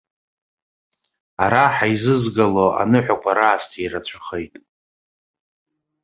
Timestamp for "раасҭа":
3.37-3.79